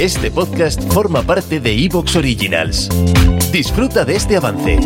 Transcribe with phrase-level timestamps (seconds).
[0.00, 2.90] Este podcast forma parte de Evox Originals.
[3.50, 4.78] Disfruta de este avance.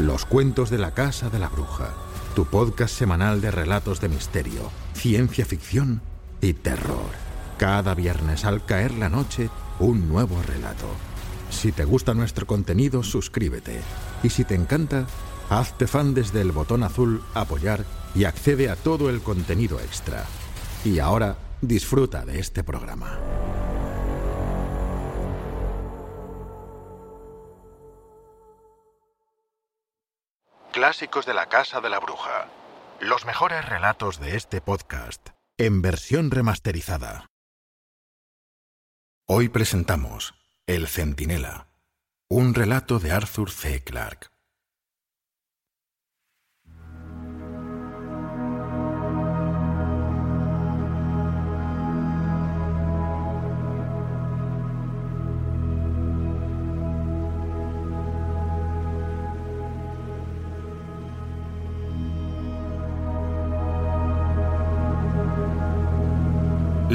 [0.00, 1.94] Los cuentos de la Casa de la Bruja,
[2.34, 6.02] tu podcast semanal de relatos de misterio, ciencia ficción
[6.40, 7.06] y terror.
[7.56, 9.48] Cada viernes al caer la noche,
[9.78, 10.88] un nuevo relato.
[11.50, 13.80] Si te gusta nuestro contenido, suscríbete.
[14.24, 15.06] Y si te encanta,
[15.50, 17.84] hazte fan desde el botón azul Apoyar
[18.16, 20.24] y accede a todo el contenido extra.
[20.84, 23.18] Y ahora, disfruta de este programa.
[30.72, 32.48] Clásicos de la Casa de la Bruja.
[33.00, 37.26] Los mejores relatos de este podcast, en versión remasterizada.
[39.26, 40.34] Hoy presentamos
[40.66, 41.68] El Centinela,
[42.28, 43.82] un relato de Arthur C.
[43.82, 44.28] Clarke.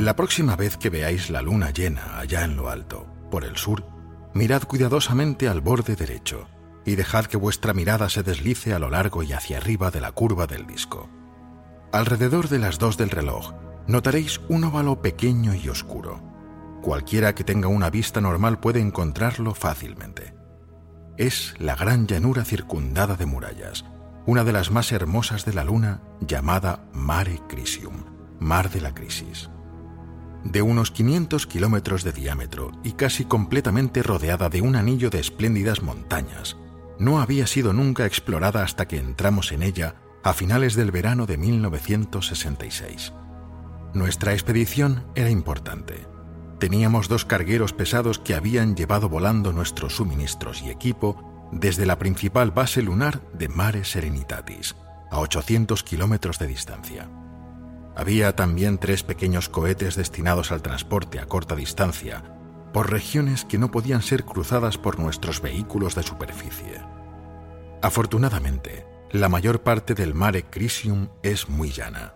[0.01, 3.85] La próxima vez que veáis la luna llena allá en lo alto, por el sur,
[4.33, 6.47] mirad cuidadosamente al borde derecho
[6.83, 10.11] y dejad que vuestra mirada se deslice a lo largo y hacia arriba de la
[10.11, 11.07] curva del disco.
[11.93, 13.53] Alrededor de las dos del reloj
[13.85, 16.19] notaréis un óvalo pequeño y oscuro.
[16.81, 20.33] Cualquiera que tenga una vista normal puede encontrarlo fácilmente.
[21.17, 23.85] Es la gran llanura circundada de murallas,
[24.25, 28.03] una de las más hermosas de la luna llamada Mare Crisium,
[28.39, 29.51] Mar de la Crisis
[30.43, 35.81] de unos 500 kilómetros de diámetro y casi completamente rodeada de un anillo de espléndidas
[35.81, 36.57] montañas,
[36.99, 41.37] no había sido nunca explorada hasta que entramos en ella a finales del verano de
[41.37, 43.13] 1966.
[43.93, 46.07] Nuestra expedición era importante.
[46.59, 52.51] Teníamos dos cargueros pesados que habían llevado volando nuestros suministros y equipo desde la principal
[52.51, 54.75] base lunar de Mare Serenitatis,
[55.09, 57.09] a 800 kilómetros de distancia.
[57.95, 62.23] Había también tres pequeños cohetes destinados al transporte a corta distancia,
[62.73, 66.81] por regiones que no podían ser cruzadas por nuestros vehículos de superficie.
[67.81, 72.13] Afortunadamente, la mayor parte del mare Crisium es muy llana.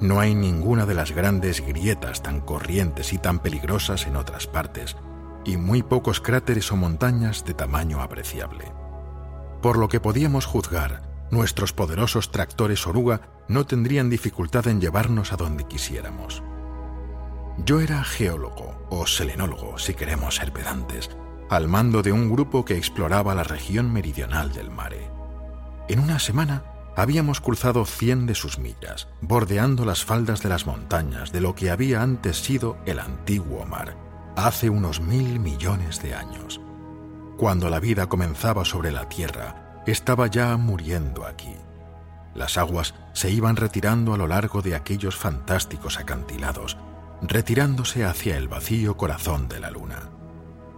[0.00, 4.96] No hay ninguna de las grandes grietas tan corrientes y tan peligrosas en otras partes,
[5.44, 8.72] y muy pocos cráteres o montañas de tamaño apreciable.
[9.60, 15.36] Por lo que podíamos juzgar, nuestros poderosos tractores oruga no tendrían dificultad en llevarnos a
[15.36, 16.42] donde quisiéramos.
[17.56, 21.10] Yo era geólogo, o selenólogo, si queremos ser pedantes,
[21.48, 25.10] al mando de un grupo que exploraba la región meridional del mare.
[25.88, 26.64] En una semana
[26.96, 31.70] habíamos cruzado cien de sus millas, bordeando las faldas de las montañas de lo que
[31.70, 33.96] había antes sido el antiguo mar,
[34.36, 36.60] hace unos mil millones de años.
[37.38, 41.54] Cuando la vida comenzaba sobre la Tierra, estaba ya muriendo aquí.
[42.34, 46.78] Las aguas se iban retirando a lo largo de aquellos fantásticos acantilados,
[47.20, 50.10] retirándose hacia el vacío corazón de la luna.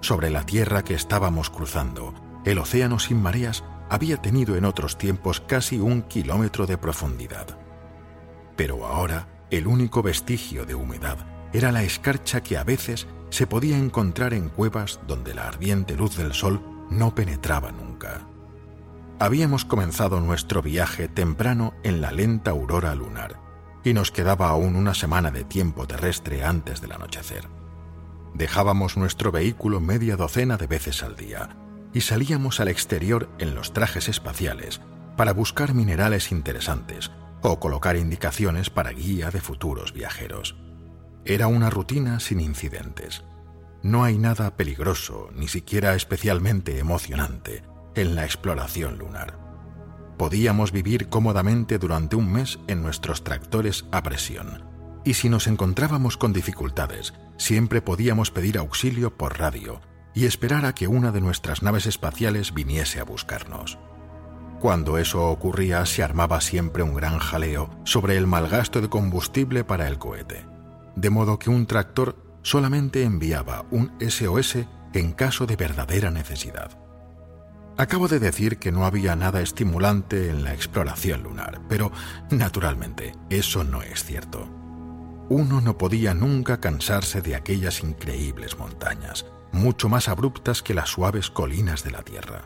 [0.01, 2.15] Sobre la tierra que estábamos cruzando,
[2.45, 7.59] el océano sin mareas había tenido en otros tiempos casi un kilómetro de profundidad.
[8.57, 11.19] Pero ahora el único vestigio de humedad
[11.53, 16.17] era la escarcha que a veces se podía encontrar en cuevas donde la ardiente luz
[16.17, 16.61] del sol
[16.91, 18.27] no penetraba nunca.
[19.25, 23.41] Habíamos comenzado nuestro viaje temprano en la lenta aurora lunar
[23.83, 27.49] y nos quedaba aún una semana de tiempo terrestre antes del anochecer.
[28.35, 31.57] Dejábamos nuestro vehículo media docena de veces al día
[31.95, 34.83] y salíamos al exterior en los trajes espaciales
[35.17, 40.55] para buscar minerales interesantes o colocar indicaciones para guía de futuros viajeros.
[41.25, 43.25] Era una rutina sin incidentes.
[43.83, 47.63] No hay nada peligroso, ni siquiera especialmente emocionante,
[47.95, 49.39] en la exploración lunar.
[50.17, 54.65] Podíamos vivir cómodamente durante un mes en nuestros tractores a presión,
[55.05, 59.81] y si nos encontrábamos con dificultades, siempre podíamos pedir auxilio por radio
[60.15, 63.79] y esperar a que una de nuestras naves espaciales viniese a buscarnos.
[64.61, 69.65] Cuando eso ocurría se armaba siempre un gran jaleo sobre el mal gasto de combustible
[69.65, 70.47] para el cohete,
[70.97, 74.59] de modo que un tractor solamente enviaba un SOS
[74.95, 76.84] en caso de verdadera necesidad.
[77.77, 81.91] Acabo de decir que no había nada estimulante en la exploración lunar, pero
[82.31, 84.49] naturalmente eso no es cierto.
[85.29, 91.31] Uno no podía nunca cansarse de aquellas increíbles montañas, mucho más abruptas que las suaves
[91.31, 92.43] colinas de la Tierra.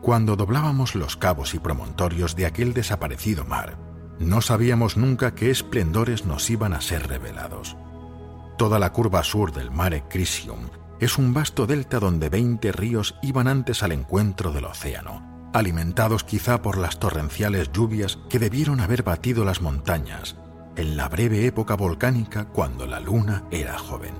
[0.00, 3.76] Cuando doblábamos los cabos y promontorios de aquel desaparecido mar,
[4.18, 7.76] no sabíamos nunca qué esplendores nos iban a ser revelados.
[8.56, 13.46] Toda la curva sur del Mare Crisium es un vasto delta donde 20 ríos iban
[13.46, 19.44] antes al encuentro del océano, alimentados quizá por las torrenciales lluvias que debieron haber batido
[19.44, 20.36] las montañas
[20.76, 24.14] en la breve época volcánica cuando la luna era joven.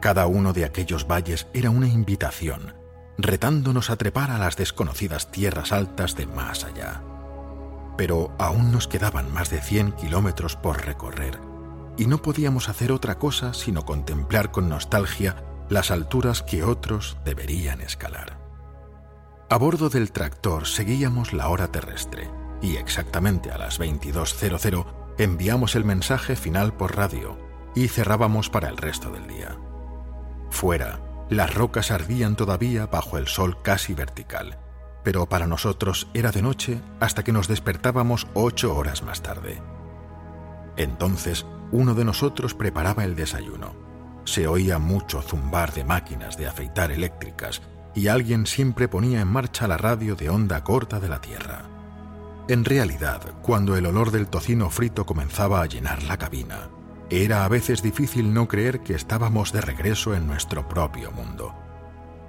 [0.00, 2.74] Cada uno de aquellos valles era una invitación,
[3.18, 7.02] retándonos a trepar a las desconocidas tierras altas de más allá.
[7.96, 11.40] Pero aún nos quedaban más de 100 kilómetros por recorrer,
[11.96, 15.36] y no podíamos hacer otra cosa sino contemplar con nostalgia
[15.68, 18.38] las alturas que otros deberían escalar.
[19.48, 22.30] A bordo del tractor seguíamos la hora terrestre
[22.62, 24.86] y exactamente a las 22.00
[25.18, 27.38] enviamos el mensaje final por radio
[27.74, 29.56] y cerrábamos para el resto del día.
[30.50, 34.58] Fuera, las rocas ardían todavía bajo el sol casi vertical,
[35.02, 39.60] pero para nosotros era de noche hasta que nos despertábamos ocho horas más tarde.
[40.76, 43.85] Entonces, uno de nosotros preparaba el desayuno
[44.26, 47.62] se oía mucho zumbar de máquinas de afeitar eléctricas
[47.94, 51.64] y alguien siempre ponía en marcha la radio de onda corta de la Tierra.
[52.48, 56.68] En realidad, cuando el olor del tocino frito comenzaba a llenar la cabina,
[57.08, 61.54] era a veces difícil no creer que estábamos de regreso en nuestro propio mundo.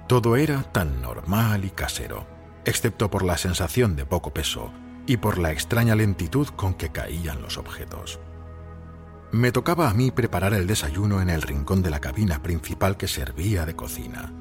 [0.06, 2.26] Todo era tan normal y casero,
[2.64, 4.72] excepto por la sensación de poco peso
[5.06, 8.20] y por la extraña lentitud con que caían los objetos.
[9.30, 13.08] Me tocaba a mí preparar el desayuno en el rincón de la cabina principal que
[13.08, 14.32] servía de cocina.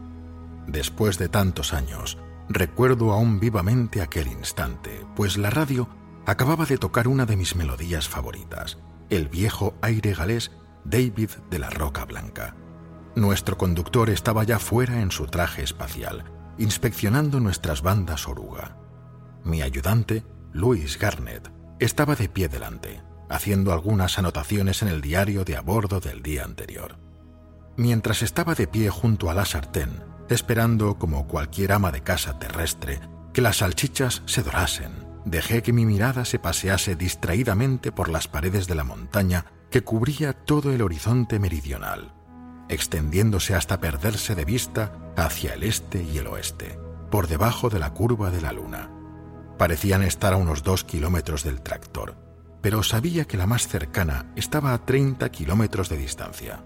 [0.65, 2.17] Después de tantos años,
[2.47, 5.89] recuerdo aún vivamente aquel instante, pues la radio
[6.25, 8.77] acababa de tocar una de mis melodías favoritas,
[9.09, 10.51] el viejo aire galés
[10.85, 12.55] David de la Roca Blanca.
[13.15, 18.77] Nuestro conductor estaba ya fuera en su traje espacial, inspeccionando nuestras bandas oruga.
[19.43, 20.23] Mi ayudante,
[20.53, 25.99] Louis Garnett, estaba de pie delante, haciendo algunas anotaciones en el diario de a bordo
[25.99, 26.97] del día anterior.
[27.75, 32.99] Mientras estaba de pie junto a la sartén, esperando como cualquier ama de casa terrestre
[33.33, 34.91] que las salchichas se dorasen,
[35.25, 40.33] dejé que mi mirada se pasease distraídamente por las paredes de la montaña que cubría
[40.33, 42.13] todo el horizonte meridional,
[42.69, 46.79] extendiéndose hasta perderse de vista hacia el este y el oeste,
[47.11, 48.89] por debajo de la curva de la luna.
[49.57, 52.15] Parecían estar a unos dos kilómetros del tractor,
[52.67, 56.65] pero sabía que la más cercana estaba a 30 kilómetros de distancia.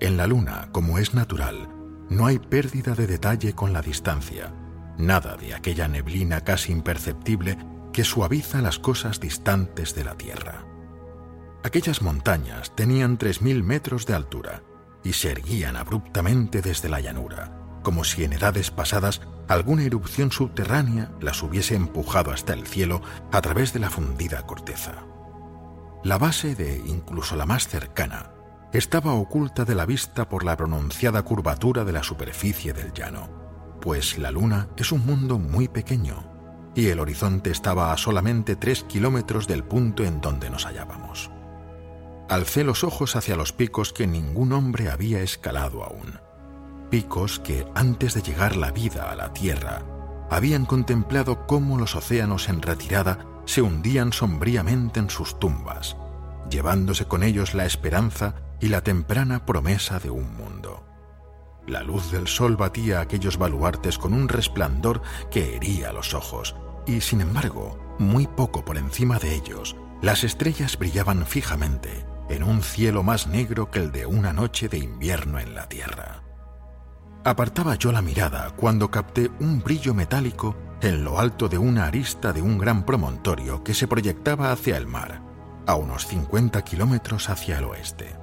[0.00, 1.66] En la Luna, como es natural,
[2.10, 4.52] no hay pérdida de detalle con la distancia,
[4.98, 7.56] nada de aquella neblina casi imperceptible
[7.90, 10.66] que suaviza las cosas distantes de la Tierra.
[11.64, 14.62] Aquellas montañas tenían 3.000 metros de altura
[15.02, 21.10] y se erguían abruptamente desde la llanura, como si en edades pasadas alguna erupción subterránea
[21.20, 23.00] las hubiese empujado hasta el cielo
[23.32, 25.04] a través de la fundida corteza.
[26.04, 28.30] La base de incluso la más cercana
[28.72, 33.28] estaba oculta de la vista por la pronunciada curvatura de la superficie del llano,
[33.80, 38.84] pues la luna es un mundo muy pequeño y el horizonte estaba a solamente tres
[38.84, 41.30] kilómetros del punto en donde nos hallábamos.
[42.28, 46.27] Alcé los ojos hacia los picos que ningún hombre había escalado aún
[46.90, 49.82] picos que, antes de llegar la vida a la Tierra,
[50.30, 55.96] habían contemplado cómo los océanos en retirada se hundían sombríamente en sus tumbas,
[56.50, 60.84] llevándose con ellos la esperanza y la temprana promesa de un mundo.
[61.66, 67.00] La luz del sol batía aquellos baluartes con un resplandor que hería los ojos, y
[67.00, 73.02] sin embargo, muy poco por encima de ellos, las estrellas brillaban fijamente en un cielo
[73.02, 76.27] más negro que el de una noche de invierno en la Tierra.
[77.28, 82.32] Apartaba yo la mirada cuando capté un brillo metálico en lo alto de una arista
[82.32, 85.20] de un gran promontorio que se proyectaba hacia el mar,
[85.66, 88.16] a unos 50 kilómetros hacia el oeste.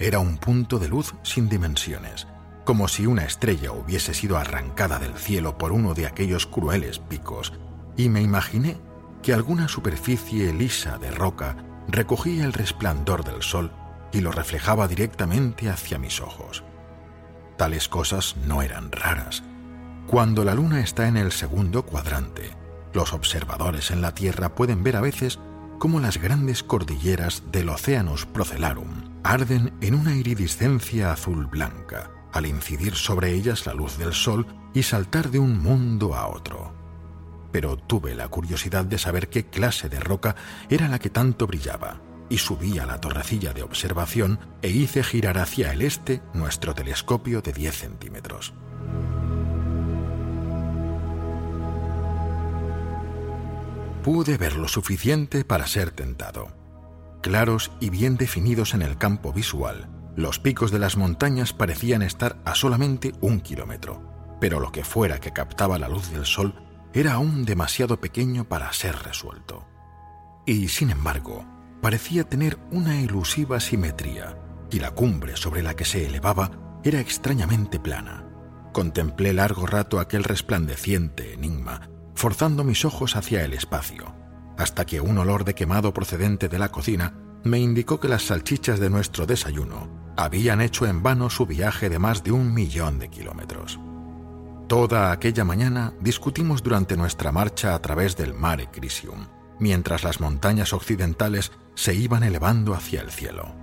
[0.00, 2.26] Era un punto de luz sin dimensiones,
[2.64, 7.52] como si una estrella hubiese sido arrancada del cielo por uno de aquellos crueles picos,
[7.96, 8.78] y me imaginé
[9.22, 11.54] que alguna superficie lisa de roca
[11.86, 13.70] recogía el resplandor del sol
[14.10, 16.64] y lo reflejaba directamente hacia mis ojos.
[17.60, 19.42] Tales cosas no eran raras.
[20.06, 22.56] Cuando la Luna está en el segundo cuadrante,
[22.94, 25.38] los observadores en la Tierra pueden ver a veces
[25.78, 33.34] cómo las grandes cordilleras del Oceanus Procellarum arden en una iridiscencia azul-blanca, al incidir sobre
[33.34, 36.72] ellas la luz del sol y saltar de un mundo a otro.
[37.52, 40.34] Pero tuve la curiosidad de saber qué clase de roca
[40.70, 42.00] era la que tanto brillaba,
[42.30, 47.42] y subí a la torrecilla de observación e hice girar hacia el este nuestro telescopio
[47.42, 48.54] de 10 centímetros.
[54.02, 56.48] Pude ver lo suficiente para ser tentado.
[57.20, 62.36] Claros y bien definidos en el campo visual, Los picos de las montañas parecían estar
[62.44, 64.02] a solamente un kilómetro,
[64.40, 66.54] pero lo que fuera que captaba la luz del sol
[66.92, 69.64] era aún demasiado pequeño para ser resuelto.
[70.46, 71.44] Y, sin embargo,
[71.80, 74.36] parecía tener una ilusiva simetría,
[74.70, 76.50] y la cumbre sobre la que se elevaba
[76.84, 78.24] era extrañamente plana.
[78.72, 84.14] Contemplé largo rato aquel resplandeciente enigma, forzando mis ojos hacia el espacio,
[84.56, 88.78] hasta que un olor de quemado procedente de la cocina me indicó que las salchichas
[88.78, 93.08] de nuestro desayuno habían hecho en vano su viaje de más de un millón de
[93.08, 93.80] kilómetros.
[94.68, 99.26] Toda aquella mañana discutimos durante nuestra marcha a través del Mare Crisium,
[99.58, 103.54] mientras las montañas occidentales se iban elevando hacia el cielo.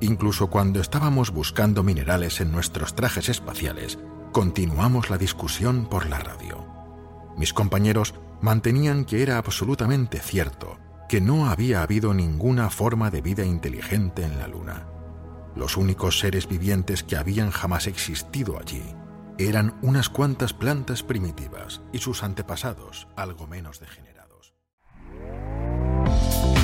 [0.00, 3.98] Incluso cuando estábamos buscando minerales en nuestros trajes espaciales,
[4.32, 6.66] continuamos la discusión por la radio.
[7.36, 13.44] Mis compañeros mantenían que era absolutamente cierto que no había habido ninguna forma de vida
[13.44, 14.86] inteligente en la Luna.
[15.56, 18.94] Los únicos seres vivientes que habían jamás existido allí
[19.38, 24.19] eran unas cuantas plantas primitivas y sus antepasados algo menos degenerados.